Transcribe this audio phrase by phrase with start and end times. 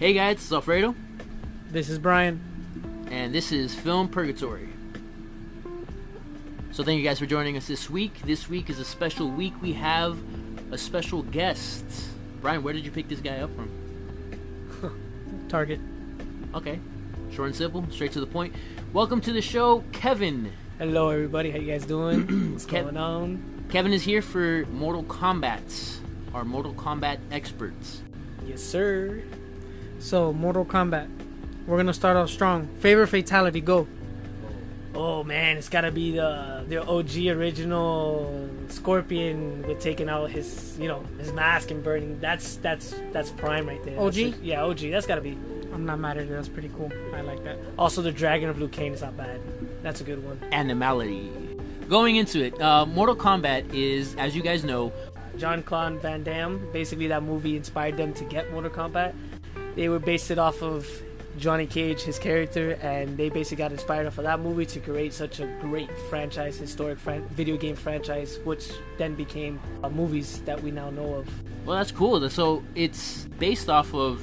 [0.00, 0.94] Hey guys, it's Alfredo,
[1.70, 2.40] This is Brian.
[3.10, 4.68] and this is Film Purgatory.
[6.72, 8.22] So thank you guys for joining us this week.
[8.24, 9.52] This week is a special week.
[9.60, 10.16] We have
[10.72, 11.84] a special guest.
[12.40, 14.98] Brian, where did you pick this guy up from?
[15.50, 15.80] Target.
[16.54, 16.80] Okay,
[17.30, 18.54] short and simple, straight to the point.
[18.94, 20.50] Welcome to the show, Kevin.
[20.78, 21.50] Hello, everybody.
[21.50, 22.22] How you guys doing?
[22.52, 23.66] What's Kev- going on?
[23.68, 25.98] Kevin is here for Mortal Kombat,
[26.32, 28.00] our Mortal Kombat experts.
[28.46, 29.22] Yes, sir.
[30.00, 31.08] So, Mortal Kombat.
[31.66, 32.66] We're gonna start off strong.
[32.80, 33.86] Favorite fatality, go.
[34.92, 40.88] Oh man, it's gotta be the the OG original Scorpion with taking out his you
[40.88, 42.18] know his mask and burning.
[42.18, 44.00] That's that's that's prime right there.
[44.00, 44.14] OG?
[44.14, 44.78] That's- yeah, OG.
[44.90, 45.38] That's gotta be.
[45.72, 46.30] I'm not mad at it.
[46.30, 46.90] That's pretty cool.
[47.14, 47.58] I like that.
[47.78, 49.40] Also, the Dragon of Liu Kang is not bad.
[49.82, 50.40] That's a good one.
[50.50, 51.30] Animality.
[51.88, 54.92] Going into it, uh, Mortal Kombat is, as you guys know,
[55.36, 56.68] John Claude Van Damme.
[56.72, 59.14] Basically, that movie inspired them to get Mortal Kombat.
[59.80, 60.86] They were based it off of
[61.38, 65.14] Johnny Cage, his character, and they basically got inspired off of that movie to create
[65.14, 70.62] such a great franchise, historic fran- video game franchise, which then became uh, movies that
[70.62, 71.26] we now know of.
[71.64, 72.28] Well, that's cool.
[72.28, 74.20] So it's based off of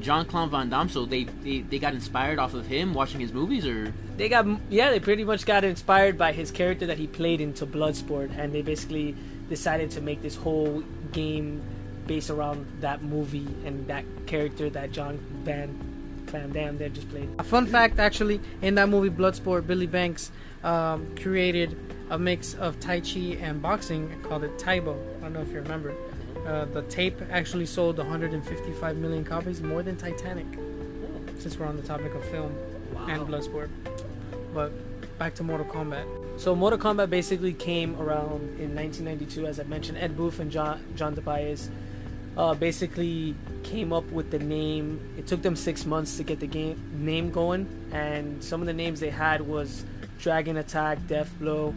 [0.00, 0.88] John Claude Van Damme.
[0.88, 4.46] So they, they they got inspired off of him watching his movies, or They got,
[4.70, 8.54] yeah, they pretty much got inspired by his character that he played into Bloodsport, and
[8.54, 9.14] they basically
[9.50, 11.60] decided to make this whole game
[12.08, 15.68] based around that movie and that character that John Van
[16.26, 17.28] Van Damme there just played.
[17.38, 20.30] A fun fact, actually, in that movie Bloodsport, Billy Blanks
[20.62, 21.76] um, created
[22.10, 24.98] a mix of Tai Chi and boxing called it Tae Bo.
[25.18, 25.94] I don't know if you remember.
[26.46, 30.46] Uh, the tape actually sold 155 million copies, more than Titanic.
[31.38, 32.54] Since we're on the topic of film
[33.06, 33.68] and Bloodsport,
[34.52, 34.72] but
[35.18, 36.04] back to Mortal Kombat.
[36.40, 39.98] So Mortal Kombat basically came around in 1992, as I mentioned.
[39.98, 41.14] Ed Boon and John John
[42.38, 45.14] uh, basically came up with the name.
[45.18, 48.72] It took them six months to get the game name going, and some of the
[48.72, 49.84] names they had was
[50.18, 51.74] Dragon Attack, Death Blow.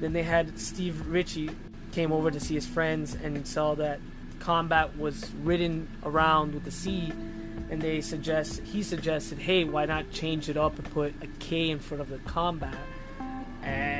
[0.00, 1.50] Then they had Steve Ritchie
[1.92, 4.00] came over to see his friends and saw that
[4.40, 7.12] combat was written around with the C,
[7.70, 11.70] and they suggest he suggested, hey, why not change it up and put a K
[11.70, 12.76] in front of the combat?
[13.68, 13.97] and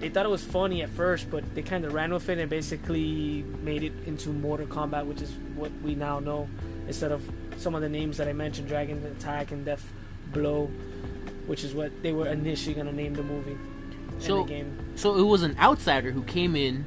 [0.00, 2.48] they thought it was funny at first, but they kind of ran with it and
[2.50, 6.48] basically made it into Mortal Kombat, which is what we now know,
[6.88, 7.22] instead of
[7.58, 9.86] some of the names that I mentioned, Dragon Attack and Death
[10.32, 10.66] Blow,
[11.46, 13.56] which is what they were initially gonna name the movie
[14.18, 14.78] So- and the game.
[14.94, 16.84] so it was an outsider who came in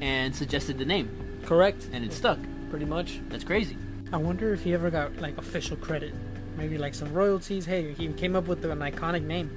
[0.00, 1.08] and suggested the name,
[1.44, 2.38] Correct, and it stuck.
[2.70, 3.20] pretty much.
[3.28, 3.76] That's crazy.
[4.12, 6.14] I wonder if he ever got like official credit,
[6.58, 7.64] maybe like some royalties.
[7.66, 9.50] Hey, he came up with an iconic name,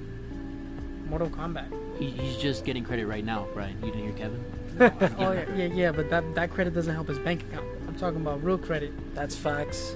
[1.10, 1.66] Mortal Kombat.
[1.98, 3.76] He, he's just getting credit right now, Brian.
[3.84, 4.44] You didn't hear Kevin?
[5.18, 7.66] Oh yeah, yeah, yeah, but that that credit doesn't help his bank account.
[7.88, 8.92] I'm talking about real credit.
[9.14, 9.94] That's facts.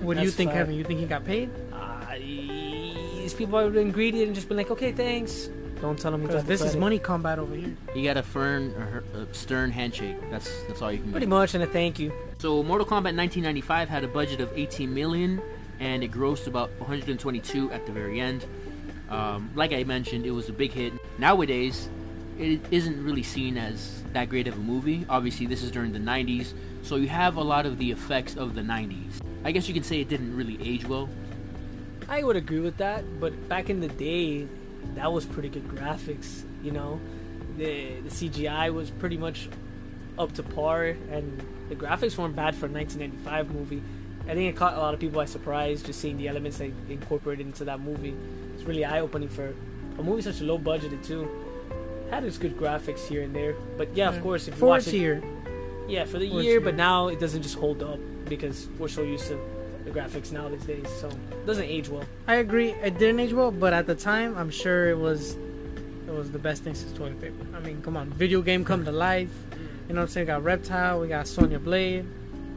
[0.00, 0.60] What do you That's think, fact.
[0.60, 0.74] Kevin?
[0.76, 1.50] You think he got paid?
[1.72, 5.50] Uh, these people have been greedy and just been like, okay, thanks.
[5.82, 7.76] Don't tell them he Because got the this is money combat over here.
[7.92, 10.16] He got a firm, or a stern handshake.
[10.30, 11.30] That's that's all you can Pretty get.
[11.30, 12.12] much, and a thank you.
[12.38, 15.42] So Mortal Kombat 1995 had a budget of 18 million,
[15.80, 18.46] and it grossed about 122 at the very end.
[19.12, 20.94] Um, like I mentioned, it was a big hit.
[21.18, 21.90] Nowadays,
[22.38, 25.04] it isn't really seen as that great of a movie.
[25.06, 28.54] Obviously, this is during the 90s, so you have a lot of the effects of
[28.54, 29.20] the 90s.
[29.44, 31.10] I guess you could say it didn't really age well.
[32.08, 34.46] I would agree with that, but back in the day,
[34.94, 36.44] that was pretty good graphics.
[36.62, 36.98] You know,
[37.58, 39.50] the the CGI was pretty much
[40.18, 43.82] up to par, and the graphics weren't bad for a 1995 movie.
[44.22, 46.72] I think it caught a lot of people by surprise just seeing the elements they
[46.88, 48.14] incorporated into that movie.
[48.62, 49.52] It's really eye opening for
[49.98, 51.28] a movie such a low budgeted too.
[52.12, 54.82] Had its good graphics here and there, but yeah, of course, if you For watch
[54.86, 55.20] its it, year.
[55.88, 56.60] yeah, for the For its year, year.
[56.60, 59.38] but now it doesn't just hold up because we're so used to
[59.84, 62.04] the graphics now these days, so it doesn't age well.
[62.28, 62.70] I agree.
[62.70, 65.32] It didn't age well, but at the time, I'm sure it was
[66.06, 67.44] it was the best thing since toilet paper.
[67.56, 69.32] I mean, come on, video game come to life.
[69.88, 70.26] You know what I'm saying?
[70.26, 72.04] We got Reptile, we got Sonya Blade,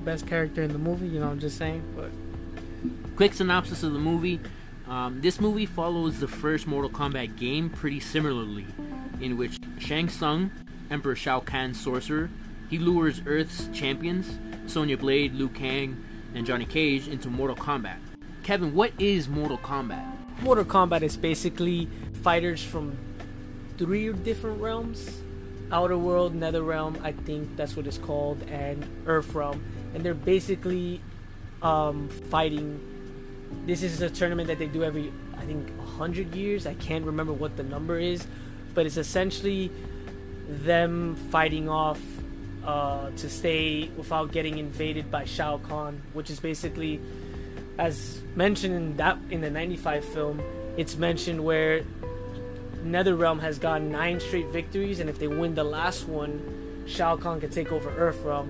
[0.06, 1.08] best character in the movie.
[1.08, 1.81] You know, what I'm just saying.
[1.96, 2.12] But
[3.16, 4.40] Quick synopsis of the movie.
[4.88, 8.68] Um, this movie follows the first Mortal Kombat game pretty similarly,
[9.20, 10.52] in which Shang Tsung,
[10.92, 12.30] Emperor Shao Kahn's sorcerer,
[12.70, 14.38] he lures Earth's champions,
[14.68, 16.04] Sonya Blade, Liu Kang,
[16.36, 17.98] and Johnny Cage into Mortal Kombat.
[18.44, 20.06] Kevin, what is Mortal Kombat?
[20.42, 21.88] Mortal Kombat is basically
[22.22, 22.98] fighters from
[23.78, 25.22] three different realms
[25.72, 29.64] Outer World, Nether Realm, I think that's what it's called, and Earth Realm.
[29.94, 31.02] And they're basically
[31.62, 32.80] um, fighting.
[33.66, 36.68] This is a tournament that they do every, I think, 100 years.
[36.68, 38.25] I can't remember what the number is,
[38.74, 39.72] but it's essentially
[40.48, 42.00] them fighting off
[42.63, 47.00] uh, to stay without getting invaded by Shao Kahn, which is basically
[47.78, 50.42] as mentioned in that in the 95 film,
[50.78, 51.81] it's mentioned where
[52.84, 57.42] NetherRealm has gotten nine straight victories, and if they win the last one, Shao Kahn
[57.42, 58.48] can take over Earthrealm.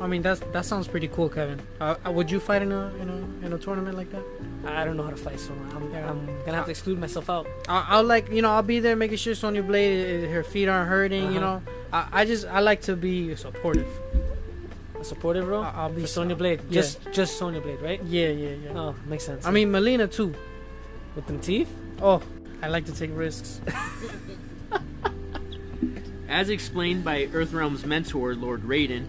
[0.00, 1.60] I mean, that's that sounds pretty cool, Kevin.
[1.80, 4.22] Uh, uh, would you fight in a in a in a tournament like that?
[4.66, 7.46] I don't know how to fight, so I'm, I'm gonna have to exclude myself out.
[7.68, 10.68] I, I'll like you know I'll be there making sure Sonya Blade uh, her feet
[10.68, 11.32] aren't hurting.
[11.32, 11.60] You Uh-huh.
[11.60, 11.62] know,
[11.92, 13.86] I, I just I like to be supportive.
[15.00, 16.80] A supportive role I- I'll be for Sonya Blade, yeah.
[16.80, 18.02] just just Sonya Blade, right?
[18.04, 18.78] Yeah, yeah, yeah.
[18.78, 19.46] Oh, makes sense.
[19.46, 20.34] I mean Mileena too.
[21.14, 21.70] with them teeth.
[22.02, 22.20] Oh,
[22.62, 23.60] I like to take risks.
[26.28, 29.06] As explained by Earthrealm's mentor, Lord Raiden,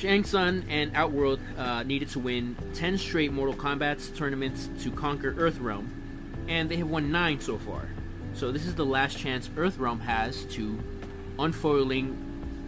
[0.00, 5.34] Shang Tsung and Outworld uh, needed to win 10 straight Mortal Kombat tournaments to conquer
[5.34, 5.88] Earthrealm,
[6.48, 7.86] and they have won 9 so far.
[8.32, 10.82] So this is the last chance Earthrealm has to
[11.38, 12.16] unfoiling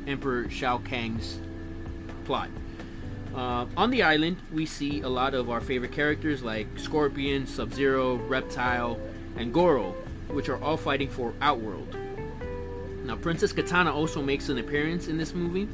[0.07, 1.39] Emperor Shao Kang's
[2.27, 2.51] plot.
[3.35, 7.73] Uh, on the island, we see a lot of our favorite characters like Scorpion, Sub
[7.73, 9.01] Zero, Reptile,
[9.39, 9.93] and Goro,
[10.29, 11.97] which are all fighting for Outworld.
[13.05, 15.67] Now, Princess Kitana also makes an appearance in this movie,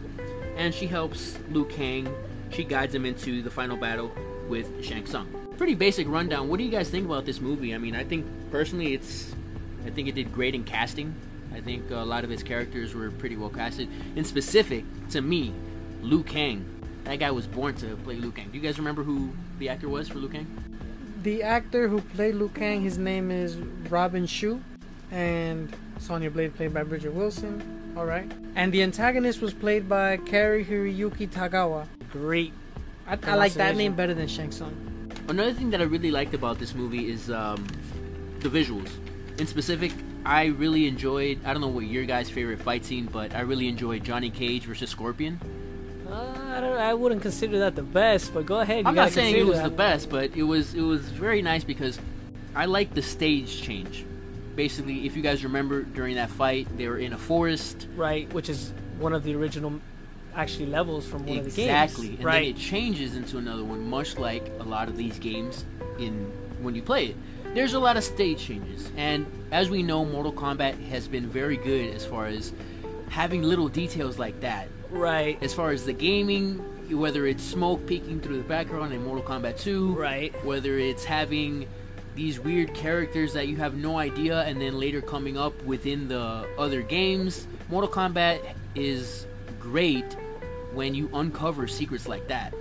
[0.58, 2.14] and she helps Liu Kang.
[2.50, 4.12] She guides him into the final battle
[4.48, 5.26] with Shang Tsung.
[5.56, 6.48] Pretty basic rundown.
[6.48, 7.74] What do you guys think about this movie?
[7.74, 9.34] I mean, I think personally, it's,
[9.86, 11.14] I think it did great in casting.
[11.54, 13.88] I think a lot of its characters were pretty well casted.
[14.16, 15.54] In specific, to me,
[16.02, 16.64] Liu Kang.
[17.04, 18.50] That guy was born to play Liu Kang.
[18.50, 20.46] Do you guys remember who the actor was for Liu Kang?
[21.22, 23.56] the actor who played Liu Kang, his name is
[23.90, 24.62] Robin Shou,
[25.10, 27.77] and Sonya Blade played by Bridget Wilson.
[27.98, 31.88] All right, and the antagonist was played by Cary-Hiroyuki Tagawa.
[32.12, 32.52] Great.
[33.08, 35.10] I, I like that name better than Shang Tsung.
[35.26, 37.66] Another thing that I really liked about this movie is um,
[38.38, 38.88] the visuals.
[39.40, 39.90] In specific,
[40.24, 41.40] I really enjoyed.
[41.44, 44.66] I don't know what your guys' favorite fight scene, but I really enjoyed Johnny Cage
[44.66, 45.40] versus Scorpion.
[46.08, 46.78] Uh, I don't.
[46.78, 48.84] I wouldn't consider that the best, but go ahead.
[48.84, 49.70] You I'm not saying it was that.
[49.70, 51.98] the best, but it was it was very nice because
[52.54, 54.04] I like the stage change.
[54.62, 57.86] Basically, if you guys remember during that fight, they were in a forest.
[57.94, 58.30] right?
[58.34, 59.80] Which is one of the original,
[60.34, 61.90] actually levels from one exactly, of the games.
[61.92, 62.16] Exactly.
[62.16, 62.34] And right.
[62.40, 65.64] then it changes into another one, much like a lot of these games
[66.00, 66.12] in
[66.60, 67.16] when you play it.
[67.54, 71.56] There's a lot of stage changes, and as we know, Mortal Kombat has been very
[71.56, 72.52] good as far as
[73.10, 74.66] having little details like that.
[74.90, 75.40] right.
[75.40, 76.56] As far as the gaming,
[76.90, 80.34] whether it's smoke peeking through the background in Mortal Kombat 2, Right.
[80.44, 81.68] whether it's having
[82.18, 86.46] these weird characters that you have no idea and then later coming up within the
[86.58, 87.46] other games.
[87.70, 88.40] Mortal Kombat
[88.74, 89.26] is
[89.60, 90.16] great
[90.74, 92.52] when you uncover secrets like that.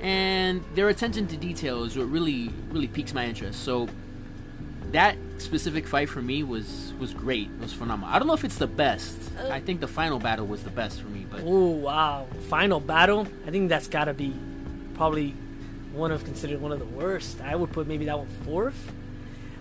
[0.00, 3.64] And their attention to detail is what really really piques my interest.
[3.64, 3.88] So
[4.92, 7.48] that specific fight for me was was great.
[7.48, 8.14] It was phenomenal.
[8.14, 9.16] I don't know if it's the best.
[9.38, 9.48] Uh.
[9.48, 12.26] I think the final battle was the best for me, but Oh wow!
[12.48, 13.26] Final battle.
[13.46, 14.34] I think that's got to be
[14.94, 15.34] probably
[15.92, 17.40] one of considered one of the worst.
[17.40, 18.92] I would put maybe that one fourth.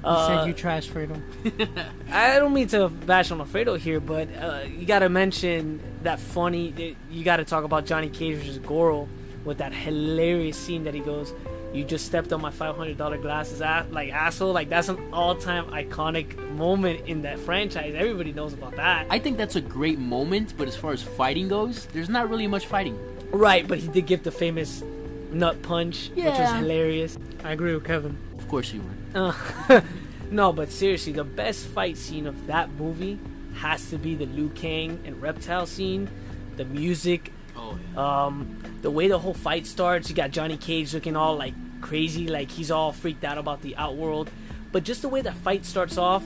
[0.03, 1.19] You Uh, said you trash Fredo.
[2.11, 6.19] I don't mean to bash on Alfredo here, but uh, you got to mention that
[6.19, 6.95] funny.
[7.11, 9.07] You got to talk about Johnny Cage versus Goro
[9.43, 11.33] with that hilarious scene that he goes,
[11.73, 14.99] "You just stepped on my five hundred dollar glasses, ass, like asshole." Like that's an
[15.11, 17.95] all time iconic moment in that franchise.
[17.97, 21.47] Everybody knows about that, I think that's a great moment, but as far as fighting
[21.47, 22.97] goes, there's not really much fighting.
[23.31, 23.67] right?
[23.67, 24.83] But he did give the famous
[25.31, 27.17] nut punch, which was hilarious.
[27.43, 28.17] I agree with Kevin.
[28.37, 29.15] Of course you would.
[29.15, 29.81] Uh,
[30.31, 33.19] no, but seriously, the best fight scene of that movie
[33.55, 36.09] has to be the Liu Kang and Reptile scene.
[36.57, 38.25] The music, Oh yeah.
[38.25, 40.09] um, the way the whole fight starts.
[40.09, 43.75] You got Johnny Cage looking all like crazy, like he's all freaked out about the
[43.75, 44.29] outworld.
[44.71, 46.23] But just the way the fight starts off,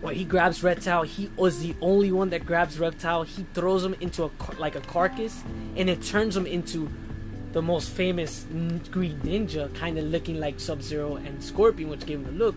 [0.00, 3.22] where he grabs Reptile, he was the only one that grabs Reptile.
[3.22, 5.42] He throws him into a car- like a carcass,
[5.76, 6.90] and it turns him into
[7.52, 8.46] the most famous
[8.90, 12.54] Green Ninja, kind of looking like Sub Zero and Scorpion, which gave him the look.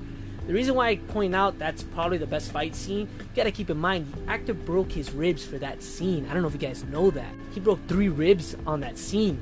[0.47, 3.69] The reason why I point out that's probably the best fight scene, you gotta keep
[3.69, 6.27] in mind the actor broke his ribs for that scene.
[6.29, 7.33] I don't know if you guys know that.
[7.53, 9.41] He broke three ribs on that scene,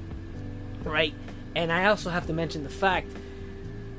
[0.84, 1.14] right?
[1.56, 3.08] And I also have to mention the fact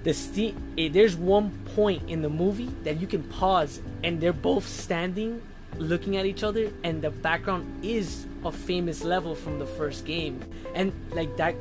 [0.02, 4.32] the ste- eh, there's one point in the movie that you can pause and they're
[4.32, 5.42] both standing
[5.78, 10.40] looking at each other and the background is a famous level from the first game
[10.74, 11.54] and like that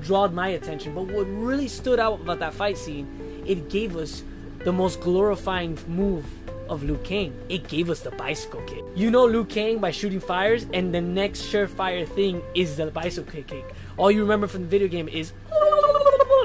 [0.00, 3.06] drawed my attention but what really stood out about that fight scene
[3.46, 4.22] it gave us
[4.64, 6.24] the most glorifying move
[6.70, 7.34] of Liu Kang.
[7.48, 8.84] It gave us the bicycle kick.
[8.94, 13.42] You know Liu Kang by shooting fires, and the next surefire thing is the bicycle
[13.42, 13.74] kick.
[13.96, 15.32] All you remember from the video game is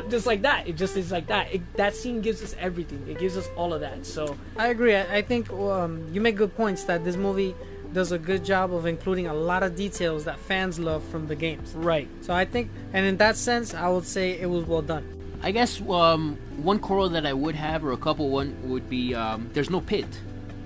[0.10, 0.68] just like that.
[0.68, 1.54] It just is like that.
[1.54, 3.06] It, that scene gives us everything.
[3.08, 4.06] It gives us all of that.
[4.06, 4.96] So I agree.
[4.96, 7.56] I, I think um, you make good points that this movie
[7.94, 11.36] does a good job of including a lot of details that fans love from the
[11.36, 11.74] games.
[11.76, 12.08] right.
[12.22, 15.16] So I think, and in that sense, I would say it was well done.
[15.42, 19.16] I guess um, one quarrel that I would have, or a couple one, would be
[19.16, 20.08] um, there's no pit.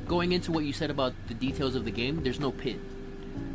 [0.07, 2.79] Going into what you said about the details of the game, there's no pit.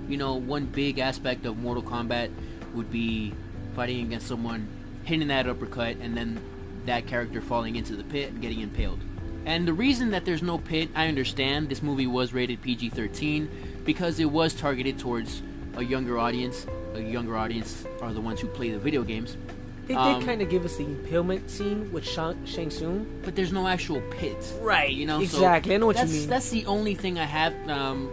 [0.09, 2.31] You know, one big aspect of Mortal Kombat
[2.75, 3.33] would be
[3.75, 4.69] fighting against someone,
[5.05, 6.41] hitting that uppercut, and then
[6.87, 9.01] that character falling into the pit and getting impaled.
[9.47, 13.49] And the reason that there's no pit, I understand this movie was rated PG 13
[13.85, 15.43] because it was targeted towards
[15.77, 16.67] a younger audience.
[16.95, 19.37] A younger audience are the ones who play the video games.
[19.87, 23.07] They Um, did kind of give us the impalement scene with Shang, Shang Tsung.
[23.23, 24.37] But there's no actual pit.
[24.63, 25.75] Right, You know, so exactly.
[25.75, 26.29] I know what you mean.
[26.29, 27.53] That's the only thing I have.
[27.69, 28.09] Um,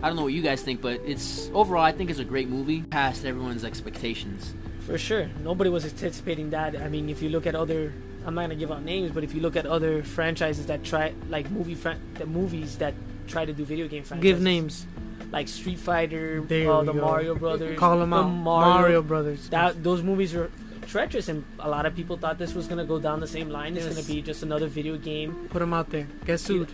[0.00, 2.48] I don't know what you guys think, but it's overall I think it's a great
[2.48, 4.54] movie, past everyone's expectations.
[4.88, 5.28] For sure.
[5.44, 6.74] Nobody was anticipating that.
[6.80, 7.92] I mean, if you look at other,
[8.24, 11.12] I'm not gonna give out names, but if you look at other franchises that try,
[11.28, 12.94] like movie, fran- the movies that
[13.26, 14.86] try to do video game franchises, Give names.
[15.30, 16.92] like Street Fighter, uh, the go.
[16.94, 18.28] Mario Brothers, Call them the out.
[18.28, 19.48] Mario, Mario, Brothers.
[19.50, 20.50] That those movies are
[20.86, 23.76] treacherous, and a lot of people thought this was gonna go down the same line.
[23.76, 23.94] It's Yes.
[23.94, 25.36] gonna be just another video game.
[25.50, 26.06] Put them out there.
[26.24, 26.70] Get sued.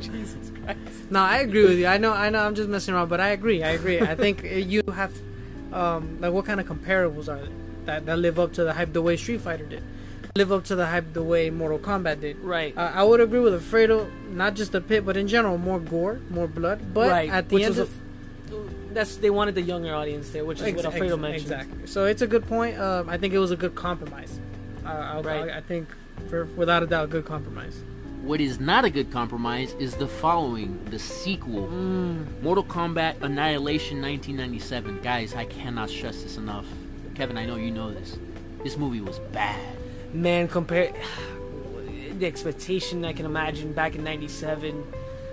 [0.00, 1.10] Jesus Christ.
[1.10, 1.86] No, I agree with you.
[1.86, 2.40] I know, I know.
[2.44, 3.62] I'm just messing around, but I agree.
[3.62, 4.00] I agree.
[4.00, 4.42] I think
[4.72, 5.12] you have,
[5.74, 7.46] um, like, what kind of comparables are
[7.84, 9.82] that that live up to the hype the way Street Fighter did,
[10.36, 12.38] live up to the hype the way Mortal Kombat did.
[12.38, 12.76] Right.
[12.76, 16.20] Uh, I would agree with Alfredo, not just the pit, but in general, more gore,
[16.30, 16.94] more blood.
[16.94, 17.28] But right.
[17.30, 20.60] at the which end, was a of, that's they wanted the younger audience there, which
[20.60, 21.52] is Ex- what Alfredo ex- mentioned.
[21.52, 21.86] Exactly.
[21.86, 22.78] So it's a good point.
[22.78, 24.38] Um, I think it was a good compromise.
[24.84, 25.50] Uh, I'll, Right.
[25.50, 25.88] I, I think,
[26.30, 27.82] for, without a doubt, a good compromise.
[28.24, 32.42] What is not a good compromise is the following, the sequel, Mm.
[32.42, 35.00] Mortal Kombat Annihilation 1997.
[35.02, 36.64] Guys, I cannot stress this enough.
[37.14, 38.16] Kevin, I know you know this.
[38.62, 39.60] This movie was bad.
[40.14, 40.92] man compare
[42.20, 44.84] the expectation i can imagine back in 97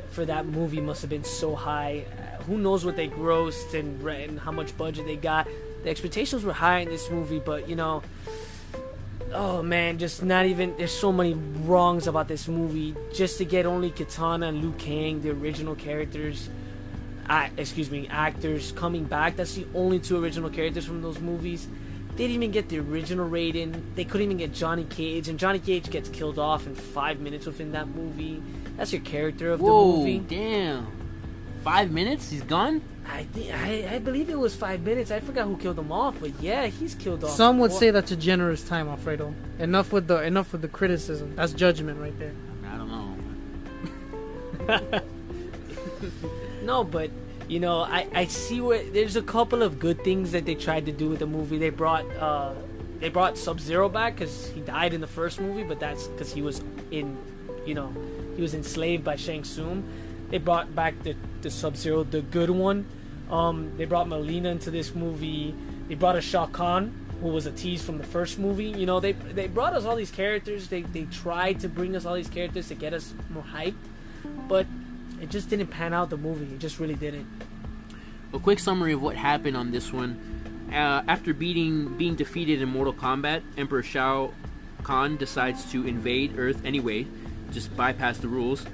[0.10, 4.01] for that movie must have been so high Uh, who knows what they grossed and,
[4.07, 5.48] and how much budget they got
[5.83, 8.01] the expectations were high in this movie but you know
[9.33, 11.33] oh man just not even there's so many
[11.63, 16.50] wrongs about this movie just to get only kitana and liu kang the original characters
[17.29, 21.67] uh, excuse me actors coming back that's the only two original characters from those movies
[22.15, 23.81] they didn't even get the original Raiden.
[23.95, 27.45] They couldn't even get Johnny Cage, and Johnny Cage gets killed off in five minutes
[27.45, 28.43] within that movie.
[28.75, 30.19] That's your character of the Whoa, movie.
[30.19, 31.00] damn.
[31.63, 32.29] Five minutes?
[32.29, 32.81] He's gone?
[33.07, 35.11] I think I, I believe it was five minutes.
[35.11, 37.31] I forgot who killed him off, but yeah, he's killed off.
[37.31, 39.33] Some would Well, say that's a generous time, Alfredo.
[39.59, 41.35] Enough with the enough with the criticism.
[41.35, 42.33] That's judgment right there.
[42.65, 45.01] I don't know.
[46.63, 47.11] no, but
[47.47, 50.85] you know, I I see what there's a couple of good things that they tried
[50.85, 51.57] to do with the movie.
[51.57, 52.53] They brought uh
[52.99, 56.31] they brought Sub Zero back because he died in the first movie, but that's because
[56.31, 57.17] he was in,
[57.65, 57.91] you know,
[58.35, 59.83] he was enslaved by Shang Tsung.
[60.31, 62.85] They brought back the the Sub Zero, the good one.
[63.29, 65.53] Um, they brought Mileena into this movie.
[65.88, 68.69] They brought a Shao Kahn, who was a tease from the first movie.
[68.69, 70.69] You know, they they brought us all these characters.
[70.69, 73.75] They they tried to bring us all these characters to get us more hyped,
[74.47, 74.65] but
[75.21, 76.09] it just didn't pan out.
[76.09, 77.27] The movie, it just really didn't.
[78.33, 80.17] A quick summary of what happened on this one.
[80.71, 84.31] Uh, after beating being defeated in Mortal Kombat, Emperor Shao
[84.83, 87.05] Kahn decides to invade Earth anyway,
[87.51, 88.65] just bypass the rules,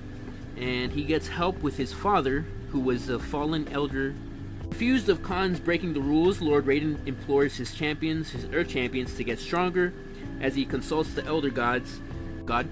[0.58, 4.16] and he gets help with his father, who was a fallen elder.
[4.62, 9.24] Confused of Khan's breaking the rules, Lord Raiden implores his champions, his Earth champions, to
[9.24, 9.94] get stronger
[10.42, 12.00] as he consults the Elder Gods.
[12.46, 12.68] God,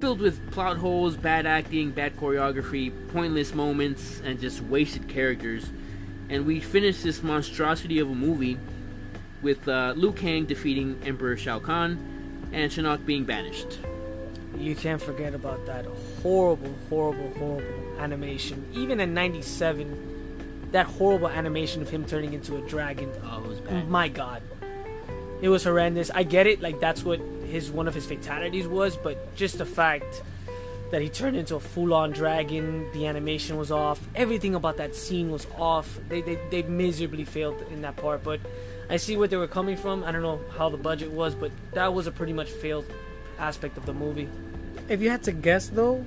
[0.00, 5.70] filled with plot holes, bad acting, bad choreography, pointless moments, and just wasted characters.
[6.28, 8.58] And we finish this monstrosity of a movie
[9.42, 13.78] with uh, Liu Kang defeating Emperor Shao Kahn and Shinnok being banished.
[14.56, 15.86] You can't forget about that
[16.22, 18.66] horrible, horrible, horrible animation.
[18.72, 23.10] Even in '97, that horrible animation of him turning into a dragon.
[23.24, 23.84] Oh, it was bad.
[23.84, 24.42] Oh my God,
[25.40, 26.10] it was horrendous.
[26.14, 29.66] I get it, like that's what his one of his fatalities was, but just the
[29.66, 30.22] fact
[30.90, 34.00] that he turned into a full-on dragon, the animation was off.
[34.16, 36.00] Everything about that scene was off.
[36.08, 38.40] They they, they miserably failed in that part, but.
[38.92, 40.02] I see where they were coming from.
[40.02, 42.84] I don't know how the budget was, but that was a pretty much failed
[43.40, 44.28] aspect of the movie.
[44.88, 46.04] If you had to guess though,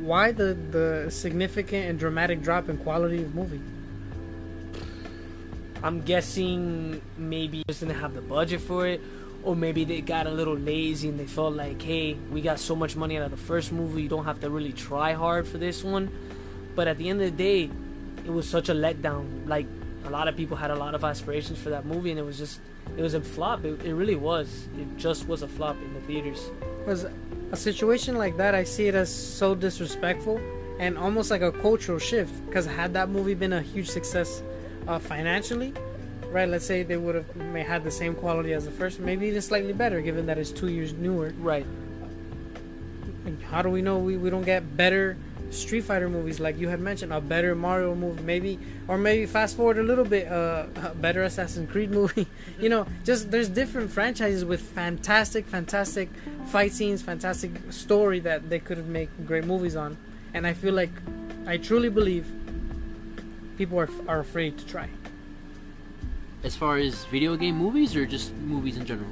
[0.00, 3.60] why the the significant and dramatic drop in quality of movie?
[5.82, 9.00] I'm guessing maybe just didn't have the budget for it,
[9.44, 12.74] or maybe they got a little lazy and they felt like, hey, we got so
[12.74, 15.58] much money out of the first movie, you don't have to really try hard for
[15.58, 16.10] this one.
[16.74, 17.70] But at the end of the day,
[18.24, 19.46] it was such a letdown.
[19.46, 19.66] Like
[20.04, 22.38] a lot of people had a lot of aspirations for that movie, and it was
[22.38, 22.60] just
[22.96, 23.64] it was a flop.
[23.64, 24.68] It, it really was.
[24.78, 26.50] It just was a flop in the theaters.
[26.78, 27.06] Because
[27.52, 30.40] a situation like that, I see it as so disrespectful
[30.78, 32.32] and almost like a cultural shift.
[32.46, 34.42] Because had that movie been a huge success
[34.86, 35.72] uh, financially,
[36.30, 36.48] right?
[36.48, 39.42] Let's say they would have may had the same quality as the first, maybe even
[39.42, 41.32] slightly better, given that it's two years newer.
[41.38, 41.66] Right.
[43.50, 45.16] How do we know we, we don't get better
[45.50, 49.56] Street Fighter movies like you had mentioned, a better Mario movie, maybe, or maybe fast
[49.56, 52.26] forward a little bit, uh, a better Assassin's Creed movie.
[52.60, 56.08] you know, just there's different franchises with fantastic, fantastic
[56.46, 59.96] fight scenes, fantastic story that they could made great movies on,
[60.34, 60.92] and I feel like,
[61.46, 62.26] I truly believe,
[63.56, 64.88] people are are afraid to try.
[66.44, 69.10] As far as video game movies or just movies in general?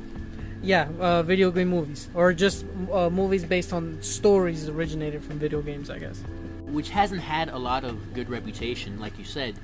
[0.63, 5.63] Yeah, uh, video game movies, or just uh, movies based on stories originated from video
[5.63, 6.21] games, I guess.
[6.67, 9.55] which hasn't had a lot of good reputation, like you said.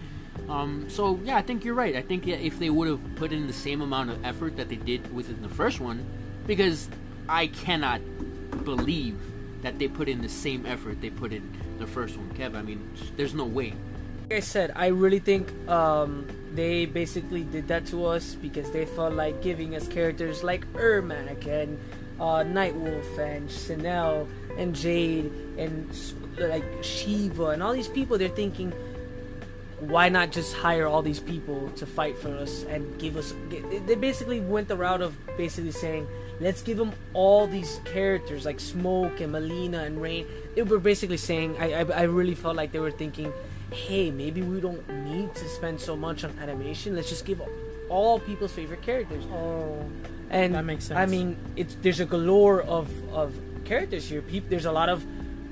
[0.49, 1.97] Um, so yeah, I think you're right.
[1.97, 4.77] I think if they would have put in the same amount of effort that they
[4.77, 6.07] did within the first one,
[6.47, 6.89] because
[7.29, 8.01] I cannot
[8.65, 9.19] believe
[9.63, 12.55] that they put in the same effort they put in the first one, Kev.
[12.55, 13.75] I mean, there's no way.
[14.23, 18.87] Like I said, I really think um, they basically did that to us because they
[18.87, 21.79] felt like giving us characters like Ermac and
[22.19, 25.89] uh, Nightwolf and Chanel and Jade and
[26.39, 28.17] like Sheeva and all these people.
[28.17, 28.73] They're thinking,
[29.81, 33.35] why not just hire all these people to fight for us and give us?
[33.87, 36.07] They basically went the route of basically saying,
[36.41, 40.27] let's give them all these characters like Smoke and Mileena and Rain.
[40.55, 43.33] They were basically saying, I, I, I really felt like they were thinking,
[43.73, 46.95] hey, maybe we don't need to spend so much on animation.
[46.95, 47.43] Let's just give
[47.89, 49.25] all people's favorite characters.
[49.33, 49.85] Oh,
[50.31, 50.99] And That makes sense.
[50.99, 54.23] I mean, it's there's a galore of of characters here.
[54.23, 55.05] Peop there's a lot of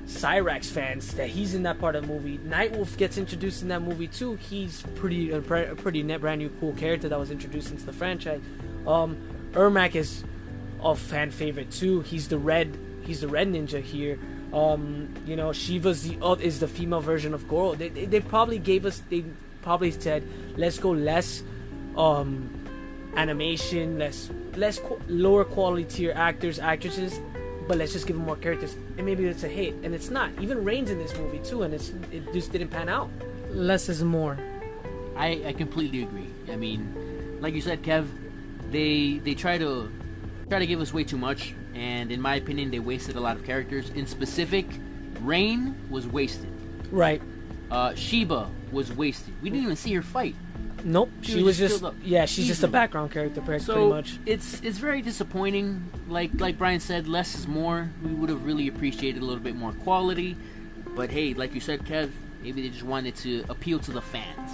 [0.05, 2.37] Cyrax fans that he's in that part of the movie.
[2.39, 4.35] Nightwolf gets introduced in that movie too.
[4.35, 7.93] He's pretty a, a pretty net brand new cool character that was introduced into the
[7.93, 8.41] franchise.
[8.87, 9.17] Um,
[9.53, 10.23] Ermac is
[10.83, 12.01] a fan favorite too.
[12.01, 14.19] He's the red he's the red ninja here.
[14.53, 17.75] Um, you know, Sheeva's the uh, is the female version of Goro.
[17.75, 19.23] They, they, they probably gave us they
[19.61, 20.23] probably said
[20.57, 21.43] let's go less
[21.95, 22.49] um
[23.15, 27.19] animation, less less qu- lower quality tier actors, actresses,
[27.67, 29.73] but let's just give them more characters, and maybe it's a hit.
[29.83, 30.29] And it's not.
[30.41, 33.09] Even Rain's in this movie too, and it's it just didn't pan out.
[33.51, 34.37] less is more.
[35.15, 36.27] I, I completely agree.
[36.51, 38.07] I mean, like you said, Kev,
[38.71, 39.91] they they try to
[40.49, 43.35] try to give us way too much, and in my opinion, they wasted a lot
[43.37, 43.89] of characters.
[43.91, 44.65] In specific,
[45.21, 46.49] Rain was wasted.
[46.91, 47.21] Right.
[47.69, 49.33] Uh, Sheeva was wasted.
[49.41, 50.35] We didn't even see her fight.
[50.83, 51.11] Nope.
[51.21, 52.25] She She, was was just yeah.
[52.25, 54.19] She's just a background character, pre- So pretty much.
[54.25, 55.89] it's it's very disappointing.
[56.09, 57.89] Like like Brian said, less is more.
[58.03, 60.35] We would have really appreciated a little bit more quality,
[60.95, 62.09] but hey, like you said, Kev,
[62.41, 64.51] maybe they just wanted to appeal to the fans.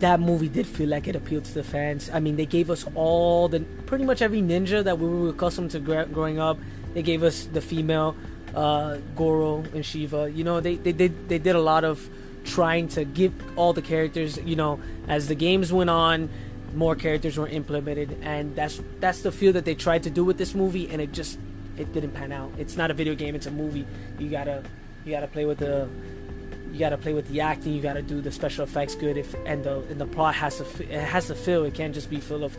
[0.00, 2.10] That movie did feel like it appealed to the fans.
[2.12, 5.72] I mean, they gave us all the pretty much every ninja that we were accustomed
[5.72, 6.58] to gra- growing up.
[6.94, 8.16] They gave us the female
[8.54, 10.34] uh, Goro and Sheeva.
[10.34, 12.08] You know, they they did they did a lot of
[12.44, 14.38] trying to give all the characters.
[14.38, 16.30] You know, as the games went on,
[16.74, 20.38] more characters were implemented, and that's that's the feel that they tried to do with
[20.38, 21.38] this movie, and it just
[21.76, 22.52] it didn't pan out.
[22.58, 23.86] It's not a video game; it's a movie.
[24.18, 24.62] You gotta
[25.04, 25.88] you gotta play with the
[26.72, 27.72] you gotta play with the acting.
[27.72, 29.16] You gotta do the special effects good.
[29.16, 31.64] If and the and the plot has to it has to fill.
[31.64, 32.56] It can't just be full of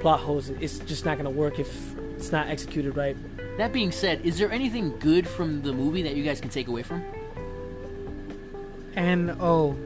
[0.00, 0.50] plot holes.
[0.50, 3.16] It's just not gonna work if it's not executed right.
[3.58, 6.68] That being said, is there anything good from the movie that you guys can take
[6.68, 7.02] away from?
[8.94, 9.76] And oh,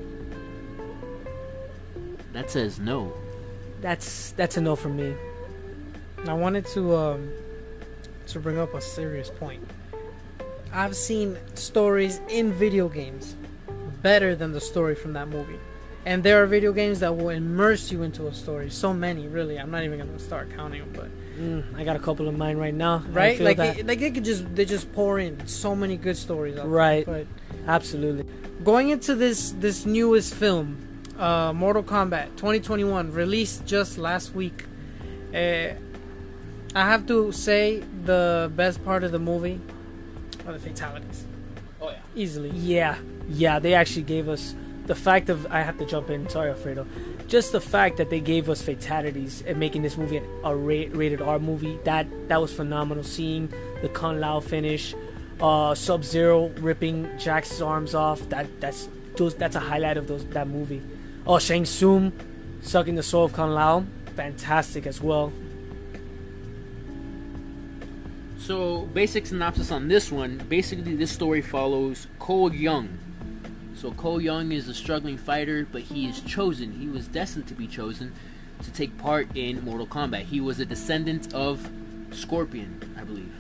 [2.32, 3.12] That says no.
[3.80, 5.14] That's that's a no for me.
[6.26, 7.30] I wanted to um
[8.28, 9.62] to bring up a serious point.
[10.72, 13.36] I've seen stories in video games
[14.02, 15.58] better than the story from that movie.
[16.04, 18.70] And there are video games that will immerse you into a story.
[18.70, 19.58] So many, really.
[19.58, 22.60] I'm not even gonna start counting them, but Mm, I got a couple in mind
[22.60, 22.98] right now.
[23.10, 26.56] Right, like it, like they could just they just pour in so many good stories.
[26.56, 26.70] Out there.
[26.70, 27.06] Right.
[27.06, 27.26] But
[27.66, 28.26] absolutely.
[28.62, 30.76] going into this this newest film,
[31.18, 34.66] uh, Mortal Kombat 2021, released just last week.
[35.34, 35.74] Uh,
[36.74, 39.60] I have to say the best part of the movie
[40.46, 41.24] are the fatalities.
[42.14, 42.50] Easily.
[42.50, 42.96] Yeah,
[43.28, 43.58] yeah.
[43.58, 44.54] They actually gave us
[44.86, 46.28] the fact of I have to jump in.
[46.28, 46.86] Sorry, Alfredo.
[47.28, 51.22] Just the fact that they gave us fatalities and making this movie a ra- rated
[51.22, 53.04] R movie that that was phenomenal.
[53.04, 54.94] Seeing the Kung Lao finish,
[55.40, 58.20] uh, Sub Zero ripping Jax's arms off.
[58.28, 60.82] That that's those that's a highlight of those that movie.
[61.26, 62.12] Oh, Shang Tsung
[62.62, 63.84] sucking the soul of Kung Lao.
[64.16, 65.32] Fantastic as well.
[68.42, 70.38] So, basic synopsis on this one.
[70.48, 72.98] Basically, this story follows Cole Young.
[73.76, 76.72] So, Cole Young is a struggling fighter, but he is chosen.
[76.72, 78.12] He was destined to be chosen
[78.64, 80.24] to take part in Mortal Kombat.
[80.24, 81.70] He was a descendant of
[82.10, 83.32] Scorpion, I believe.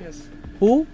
[0.00, 0.26] Yes.
[0.58, 0.86] Who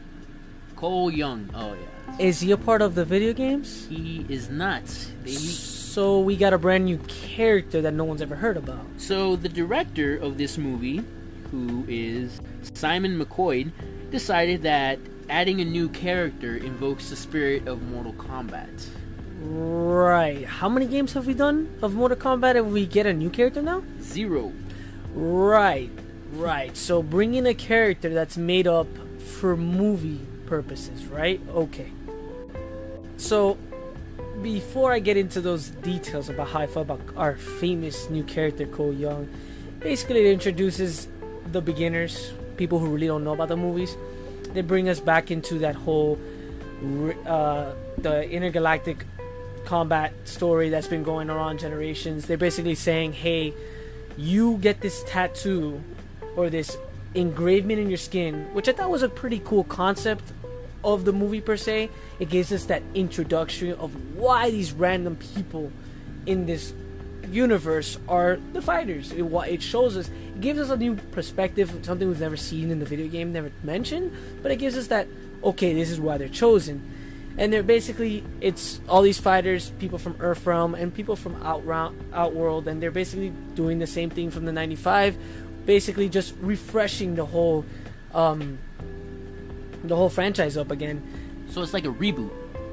[0.75, 1.49] Cole Young.
[1.55, 2.17] Oh yeah.
[2.19, 3.87] is he a part of the video games?
[3.89, 4.85] He is not.
[5.23, 8.85] They, So we got a brand new character that no one's ever heard about.
[8.99, 11.03] So the director of this movie,
[11.51, 12.41] who is
[12.75, 13.73] Simon McQuoid,
[14.11, 14.99] decided that
[15.29, 18.89] adding a new character invokes the spirit of Mortal Kombat.
[19.41, 20.45] Right.
[20.45, 23.63] How many games have we done of Mortal Kombat and we get a new character
[23.63, 23.83] now?
[24.01, 24.53] Zero.
[25.15, 25.91] Right.
[26.33, 26.77] Right.
[26.77, 31.41] So bringing a character that's made up for movie purposes, right?
[31.51, 31.93] Okay.
[33.17, 33.59] So
[34.43, 38.67] before I get into those details about how I feel about our famous new character
[38.67, 39.29] Cole Young,
[39.81, 41.09] basically it introduces
[41.53, 43.97] the beginners, people who really don't know about the movies.
[44.53, 46.19] They bring us back into that whole
[47.27, 49.05] uh, the intergalactic
[49.65, 52.27] combat story that's been going on generations.
[52.27, 53.55] They're basically saying, "Hey,
[54.17, 55.83] you get this tattoo
[56.37, 56.77] or this
[57.15, 60.33] engravement in your skin," which I thought was a pretty cool concept
[60.85, 61.91] of the movie per se.
[62.21, 65.73] It gives us that introduction of why these random people
[66.27, 66.73] in this
[67.31, 69.13] universe are the fighters.
[69.13, 72.85] It, it shows us, gives us a new perspective, something we've never seen in the
[72.85, 75.09] video game, never mentioned, but it gives us that,
[75.43, 76.83] okay, this is why they're chosen.
[77.39, 82.67] And they're basically, it's all these fighters, people from Earthrealm and people from Outround, Outworld,
[82.67, 85.17] and they're basically doing the same thing from the 95,
[85.67, 87.65] basically just refreshing the whole,
[88.15, 88.59] um,
[89.85, 91.03] the whole franchise up again.
[91.51, 92.31] So it's like a reboot.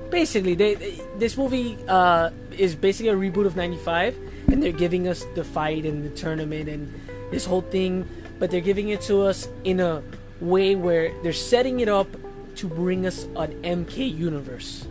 [0.09, 4.15] Basically, they, they this movie uh, is basically a reboot of '95,
[4.47, 6.93] and they're giving us the fight and the tournament and
[7.33, 10.03] this whole thing, but they're giving it to us in a
[10.39, 12.07] way where they're setting it up
[12.55, 14.85] to bring us an MK universe.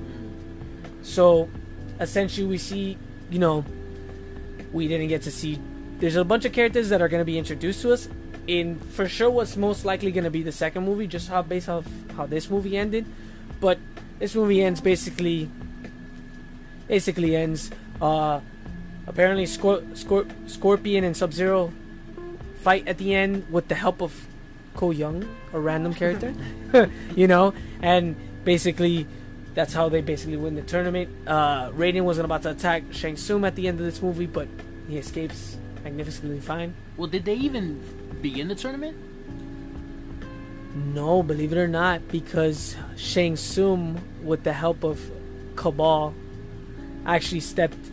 [1.03, 1.49] So,
[2.01, 2.99] essentially, we see,
[3.31, 3.65] you know,
[4.73, 5.61] we didn't get to see.
[5.99, 8.09] There's a bunch of characters that are going to be introduced to us
[8.49, 11.69] in for sure what's most likely going to be the second movie, just how based
[11.69, 13.07] off how this movie ended.
[13.61, 13.79] But
[14.19, 15.49] this movie ends basically
[16.89, 18.41] basically ends uh
[19.07, 21.73] apparently Scor- Scor- Scorpion and Sub Zero
[22.63, 24.27] fight at the end with the help of
[24.75, 26.33] Cole Young, a random character,
[27.17, 29.07] you know, and basically
[29.55, 31.11] that's how they basically win the tournament.
[31.27, 34.49] Uh, Raiden wasn't about to attack Shang Tsung at the end of this movie, but
[34.89, 36.75] he escapes magnificently fine.
[36.97, 37.83] Well, did they even
[38.23, 38.97] begin the tournament?
[40.75, 44.99] No, believe it or not, because Shang Tsung, with the help of
[45.55, 46.15] Kabal,
[47.05, 47.92] actually stepped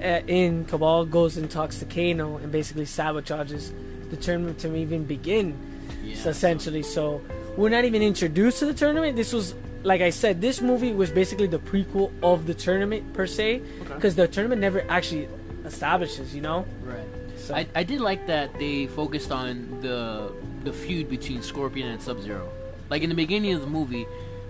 [0.00, 0.64] in.
[0.66, 3.72] Kabal goes and talks to Kano and basically sabotages
[4.10, 5.56] the tournament to even begin.
[6.04, 6.16] Yeah.
[6.16, 7.22] So essentially, so
[7.56, 9.16] we're not even introduced to the tournament.
[9.16, 13.26] This was, like I said, this movie was basically the prequel of the tournament per
[13.26, 15.28] se, because the tournament never actually
[15.64, 16.66] establishes, you know.
[16.82, 17.06] Right.
[17.36, 20.32] So I, I did like that they focused on the
[20.64, 22.48] the feud between Scorpion and Sub Zero.
[22.90, 24.06] Like in the beginning of the movie,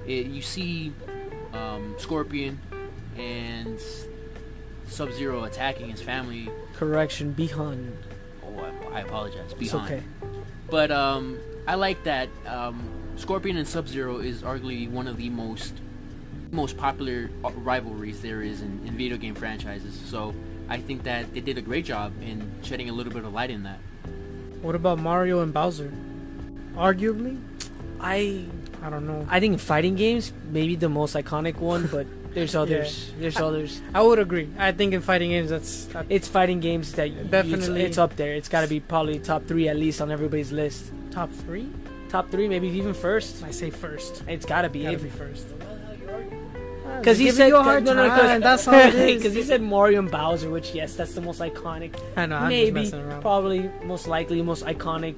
[0.07, 0.93] it, you see
[1.53, 2.59] um, Scorpion
[3.19, 3.79] and
[4.87, 6.49] Sub Zero attacking his family.
[6.75, 7.93] correction, Bihan.
[8.45, 9.45] Oh, I, I apologize.
[9.51, 9.93] It's Behind.
[9.95, 10.03] okay.
[10.71, 15.31] But um, I like that um, Scorpion and Sub Zero is arguably one of the
[15.31, 15.75] most
[16.53, 20.01] most popular uh, rivalries there is in, in video game franchises.
[20.07, 20.33] So
[20.69, 23.51] I think that they did a great job in shedding a little bit of light
[23.51, 23.79] in that.
[24.63, 25.93] What about Mario and Bowser?
[26.75, 27.41] Arguably,
[28.01, 28.45] I
[28.83, 29.27] I don't know.
[29.29, 33.13] I think fighting games, maybe the most iconic one, but there's others.
[33.19, 33.81] There's others.
[33.95, 34.51] I would agree.
[34.59, 37.81] I think in fighting games, that's that, It's fighting games that Definitely.
[37.81, 38.35] It's, it's up there.
[38.35, 40.93] It's got to be probably top three at least on everybody's list.
[41.11, 41.67] top three.
[42.11, 43.43] Top three, maybe even first.
[43.43, 44.23] I say first.
[44.29, 44.83] It's got to be.
[44.83, 45.47] Gotta be first.
[46.87, 49.17] Ah, because he said you a hard no, no, time, that's how it is.
[49.17, 51.99] Because he said Mario and Bowser, which yes, that's the most iconic.
[52.19, 52.37] I know.
[52.37, 52.91] I'm Maybe,
[53.23, 55.15] probably, most likely, most iconic,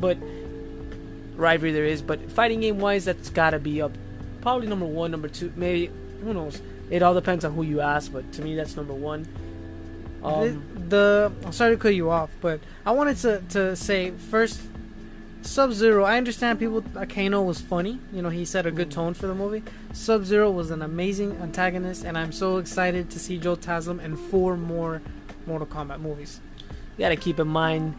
[0.00, 0.18] but
[1.36, 2.02] rivalry there is.
[2.02, 3.92] But fighting game wise, that's got to be up.
[4.40, 5.92] Probably number one, number two, maybe.
[6.22, 6.60] Who knows?
[6.90, 9.26] It all depends on who you ask, but to me, that's number one.
[10.22, 14.10] Um, the, the I'm sorry to cut you off, but I wanted to to say
[14.12, 14.60] first,
[15.42, 16.04] Sub Zero.
[16.04, 16.82] I understand people.
[17.08, 17.98] Kano was funny.
[18.12, 18.94] You know, he set a good Mm.
[18.94, 19.64] tone for the movie.
[19.92, 24.16] Sub Zero was an amazing antagonist, and I'm so excited to see Joe Taslim in
[24.16, 25.02] four more
[25.46, 26.40] Mortal Kombat movies.
[26.96, 27.94] you got to keep in mind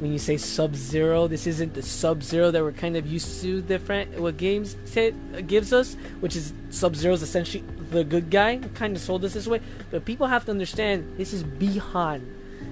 [0.00, 3.42] when you say Sub Zero, this isn't the Sub Zero that we're kind of used
[3.42, 3.60] to.
[3.60, 8.30] Different what games say, uh, gives us, which is Sub Zero is essentially the good
[8.30, 8.58] guy.
[8.74, 9.60] Kind of sold us this way,
[9.90, 12.24] but people have to understand this is Bihan,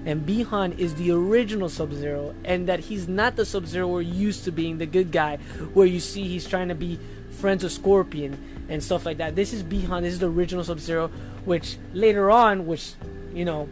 [0.07, 4.01] and Bihan is the original Sub Zero, and that he's not the Sub Zero we're
[4.01, 5.37] used to being the good guy,
[5.75, 6.99] where you see he's trying to be
[7.31, 8.37] friends with Scorpion
[8.71, 9.37] and stuff like that.
[9.37, 10.01] This is Bihan.
[10.01, 11.09] This is the original Sub Zero,
[11.45, 12.95] which later on, which
[13.35, 13.69] you know,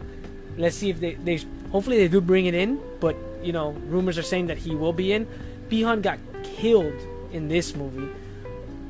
[0.57, 1.41] let's see if they they
[1.71, 3.15] hopefully they do bring it in, but
[3.47, 5.25] you know, rumors are saying that he will be in.
[5.69, 6.99] Bihan got killed
[7.31, 8.09] in this movie,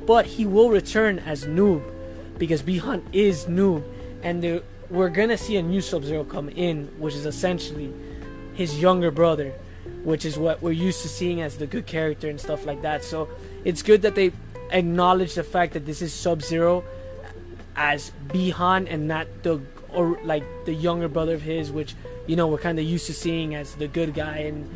[0.07, 1.83] but he will return as Noob
[2.39, 3.83] because Bihan is Noob,
[4.23, 7.93] and we're gonna see a new Sub Zero come in, which is essentially
[8.55, 9.53] his younger brother,
[10.03, 13.03] which is what we're used to seeing as the good character and stuff like that.
[13.03, 13.29] So
[13.63, 14.31] it's good that they
[14.71, 16.83] acknowledge the fact that this is Sub Zero
[17.75, 19.61] as Bi-Han and not the
[19.93, 21.95] or like the younger brother of his, which
[22.27, 24.69] you know we're kind of used to seeing as the good guy and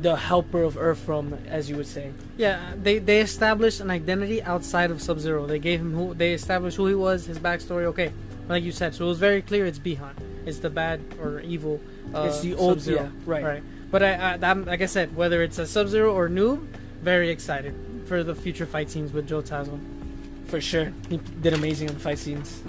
[0.00, 2.12] the helper of Earth from, as you would say.
[2.36, 5.46] Yeah, they they established an identity outside of Sub Zero.
[5.46, 7.84] They gave him who they established who he was, his backstory.
[7.84, 8.12] Okay,
[8.48, 9.66] like you said, so it was very clear.
[9.66, 10.14] It's Bi-Han.
[10.46, 11.80] It's the bad or evil.
[12.14, 13.02] Uh, it's the old, Sub-Zero.
[13.04, 13.44] yeah, right.
[13.44, 13.62] right.
[13.90, 16.66] But I, I I'm, like I said, whether it's a Sub Zero or Noob,
[17.00, 17.74] very excited
[18.06, 19.80] for the future fight scenes with Joe Taslim.
[20.46, 22.62] For sure, he did amazing on the fight scenes.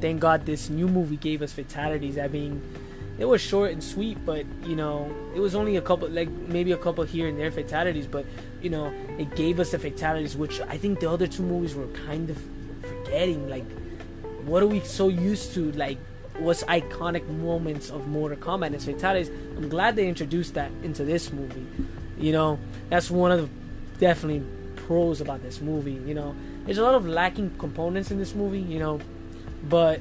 [0.00, 2.18] Thank God this new movie gave us fatalities.
[2.18, 2.62] I mean,
[3.18, 6.72] it was short and sweet, but you know, it was only a couple, like maybe
[6.72, 8.24] a couple here and there fatalities, but
[8.62, 11.88] you know, it gave us the fatalities, which I think the other two movies were
[12.06, 12.38] kind of
[12.80, 13.48] forgetting.
[13.48, 13.64] Like,
[14.44, 15.72] what are we so used to?
[15.72, 15.98] Like,
[16.38, 19.30] what's iconic moments of Mortal Kombat and fatalities?
[19.56, 21.66] I'm glad they introduced that into this movie.
[22.18, 23.48] You know, that's one of the
[23.98, 24.44] definitely
[24.76, 26.00] pros about this movie.
[26.06, 28.60] You know, there's a lot of lacking components in this movie.
[28.60, 29.00] You know,
[29.68, 30.00] but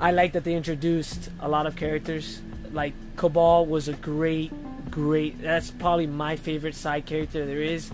[0.00, 2.40] I like that they introduced a lot of characters.
[2.72, 4.52] Like Kabal was a great,
[4.90, 5.42] great.
[5.42, 7.90] That's probably my favorite side character there is,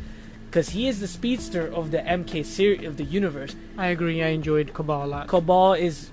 [0.47, 3.57] because he is the speedster of the MK series of the universe.
[3.79, 4.23] I agree.
[4.23, 5.29] I enjoyed Kabal a lot.
[5.29, 6.11] Kabal is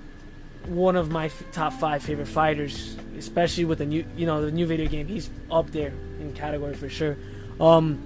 [0.66, 4.52] one of my f- top five favorite fighters, especially with the new, you know, the
[4.52, 5.08] new video game.
[5.08, 7.18] He's up there in category for sure.
[7.60, 8.00] Um,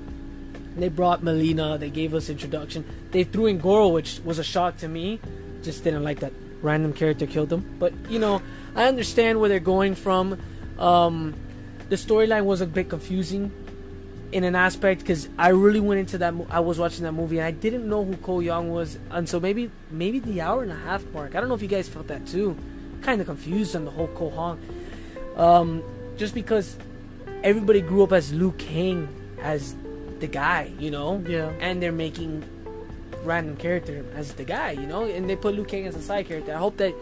[0.76, 1.80] they brought Mileena.
[1.80, 2.84] They gave us introduction.
[3.12, 5.20] They threw in Goro, which was a shock to me.
[5.62, 6.34] Just didn't like that
[6.66, 7.64] random character killed him.
[7.80, 8.42] But you know,
[8.76, 10.38] I understand where they're going from.
[10.80, 11.34] Um,
[11.90, 13.52] the storyline was a bit confusing
[14.32, 16.34] in an aspect because I really went into that.
[16.34, 19.40] Mo- I was watching that movie and I didn't know who Cole Young was until
[19.40, 21.36] maybe maybe the hour and a half mark.
[21.36, 22.58] I don't know if you guys felt that too.
[23.02, 24.60] Kind of confused on the whole Cole Hong,
[25.38, 25.84] um,
[26.18, 26.76] just because
[27.44, 29.08] everybody grew up as Liu Kang
[29.42, 29.76] as
[30.20, 31.52] the guy, you know, Yeah.
[31.60, 32.44] and they're making
[33.26, 36.28] random character as the guy, you know, and they put Liu Kang as a side
[36.28, 36.54] character.
[36.54, 36.94] I hope that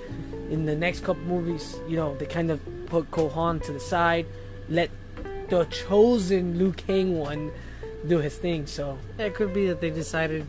[0.50, 4.26] in the next couple movies, you know, they kind of put Kohan to the side,
[4.70, 4.90] let
[5.50, 7.52] the chosen Liu Kang one
[8.08, 8.66] do his thing.
[8.68, 10.48] So it could be that they decided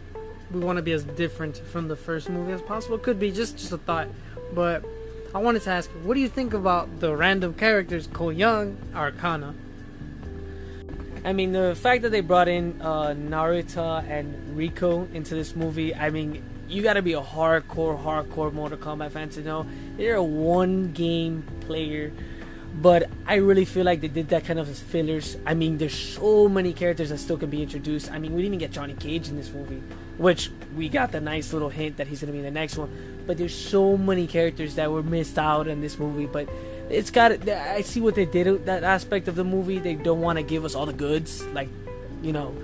[0.52, 2.96] we want to be as different from the first movie as possible.
[2.96, 4.08] It could be just just a thought,
[4.54, 4.84] but
[5.34, 9.54] I wanted to ask, what do you think about the random characters Cole Young, Arcana?
[11.24, 15.94] I mean, the fact that they brought in uh, Nitara and Reiko into this movie,
[15.94, 20.16] I mean, you got to be a hardcore, hardcore Mortal Kombat fan to know they're
[20.16, 22.12] a one game player.
[22.76, 25.37] But I really feel like they did that kind of as fillers.
[25.46, 28.10] I mean, there's so many characters that still can be introduced.
[28.10, 29.80] I mean, we didn't even get Johnny Cage in this movie,
[30.18, 33.22] which we got the nice little hint that he's to be in the next one.
[33.26, 36.26] But there's so many characters that were missed out in this movie.
[36.26, 36.48] But
[36.90, 39.79] it's got I see what they did with that aspect of the movie.
[39.79, 41.68] They don't want to give us all the goods, like
[42.23, 42.55] you know,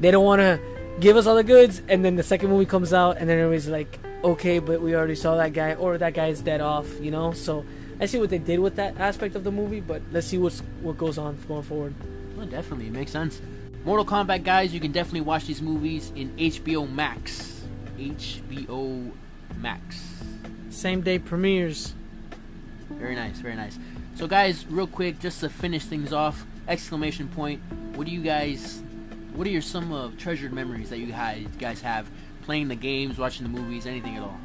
[0.00, 0.60] they don't want to
[1.00, 3.68] give us all the goods, and then the second movie comes out, and then everybody's
[3.68, 7.32] like, okay, but we already saw that guy, or that guy's dead off, you know.
[7.32, 7.64] So
[8.00, 10.60] I see what they did with that aspect of the movie, but let's see what's
[10.80, 11.94] what goes on going forward.
[12.36, 13.40] Well, definitely, it makes sense.
[13.84, 17.62] Mortal Kombat, guys, you can definitely watch these movies in HBO Max.
[17.98, 19.10] HBO
[19.58, 20.00] Max.
[20.70, 21.94] Same day premieres.
[22.98, 23.78] Very nice, very nice.
[24.14, 27.60] So, guys, real quick, just to finish things off, exclamation point.
[27.94, 28.82] What do you guys?
[29.34, 32.10] What are your some uh, treasured memories that you guys guys have
[32.42, 34.38] playing the games, watching the movies, anything at all?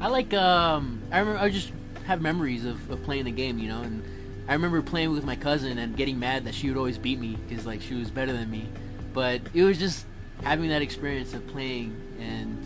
[0.00, 0.32] I like.
[0.34, 1.40] Um, I remember.
[1.40, 1.72] I just
[2.06, 4.02] have memories of, of playing the game, you know, and
[4.48, 7.36] I remember playing with my cousin and getting mad that she would always beat me
[7.48, 8.68] because like she was better than me.
[9.12, 10.06] But it was just
[10.42, 12.58] having that experience of playing and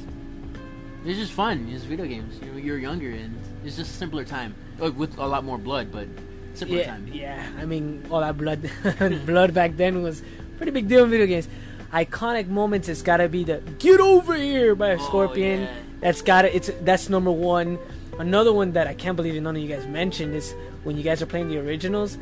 [1.06, 1.68] it's just fun.
[1.72, 2.38] It's video games.
[2.42, 5.90] You know, you're younger and it's just a simpler time with a lot more blood,
[5.92, 6.06] but
[6.54, 7.08] simpler Yeah, time.
[7.12, 7.46] yeah.
[7.58, 8.68] I mean, all that blood,
[9.26, 10.22] blood back then was
[10.56, 11.48] pretty big deal in video games.
[11.92, 12.88] Iconic moments.
[12.88, 15.62] It's got to be the "Get over here" by Oh, Scorpion.
[15.62, 15.74] yeah.
[16.00, 16.54] That's got to.
[16.54, 17.78] It's that's number one.
[18.18, 21.20] Another one that I can't believe none of you guys mentioned is when you guys
[21.22, 22.16] are playing the originals,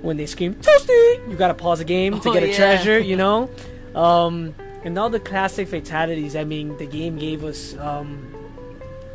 [0.00, 2.56] when they scream "Toasty," you gotta pause the game to Oh, get a yeah.
[2.56, 2.98] treasure.
[2.98, 3.48] You know,
[3.94, 6.34] um, and all the classic fatalities.
[6.34, 8.31] I mean, the game gave us um,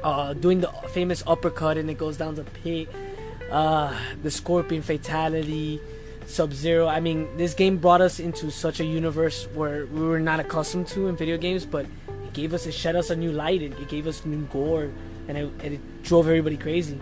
[0.07, 2.87] uh, doing the famous uppercut and it goes down the pit.
[3.51, 3.93] Uh,
[4.23, 5.81] the Scorpion fatality,
[6.25, 6.87] Sub Zero.
[6.87, 10.87] I mean, this game brought us into such a universe where we were not accustomed
[10.89, 13.73] to in video games, but it gave us, it shed us a new light, it,
[13.79, 14.91] it gave us new gore,
[15.27, 16.99] and it, and it drove everybody crazy.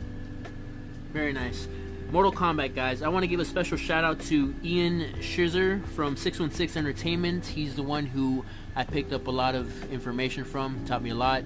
[1.13, 1.67] Very nice.
[2.11, 3.03] Mortal Kombat, guys.
[3.03, 7.45] I want to give a special shout out to Ian Schizer from 616 Entertainment.
[7.45, 11.15] He's the one who I picked up a lot of information from, taught me a
[11.15, 11.43] lot.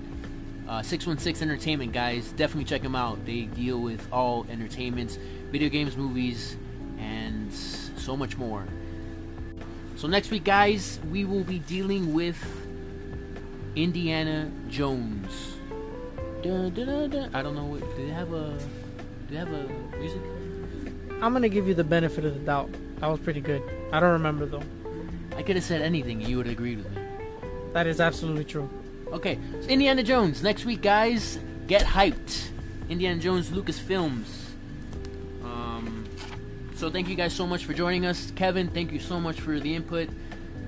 [0.70, 2.32] Uh, 616 Entertainment, guys.
[2.34, 3.26] Definitely check them out.
[3.26, 5.18] They deal with all entertainments,
[5.52, 6.58] video games, movies,
[7.00, 8.68] and so much more.
[9.96, 12.38] So next week, guys, we will be dealing with
[13.76, 15.56] Indiana Jones.
[16.44, 17.34] Dun, dun, dun.
[17.34, 17.66] I don't know.
[17.66, 18.56] What, do they have a?
[19.28, 20.22] Do they have a music?
[21.20, 22.70] I'm gonna give you the benefit of the doubt.
[23.00, 23.64] That was pretty good.
[23.92, 24.64] I don't remember though.
[25.36, 27.02] I could have said anything, you would have agreed with me.
[27.74, 28.70] That is absolutely true.
[29.12, 31.40] Okay, so Indiana Jones next week, guys.
[31.68, 32.50] Get hyped.
[32.90, 34.26] Indiana Jones, Lucasfilms.
[35.44, 36.06] Um,
[36.76, 38.68] so thank you guys so much for joining us, Kevin.
[38.70, 40.10] Thank you so much for the input.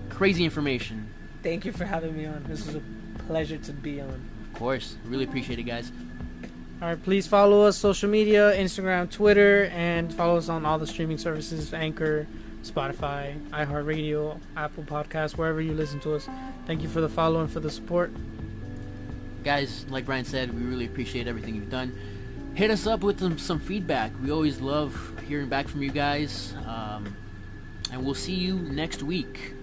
[0.09, 1.09] Crazy information.
[1.43, 2.43] Thank you for having me on.
[2.47, 2.81] This was a
[3.27, 4.29] pleasure to be on.
[4.51, 5.91] Of course, really appreciate it, guys.
[6.81, 10.87] All right, please follow us social media, Instagram, Twitter, and follow us on all the
[10.87, 12.27] streaming services: Anchor,
[12.63, 16.27] Spotify, iHeartRadio, Apple Podcasts, wherever you listen to us.
[16.67, 18.11] Thank you for the follow and for the support.
[19.43, 21.97] Guys, like Brian said, we really appreciate everything you've done.
[22.53, 24.11] Hit us up with some, some feedback.
[24.21, 26.53] We always love hearing back from you guys.
[26.67, 27.15] Um,
[27.91, 29.53] and we'll see you next week.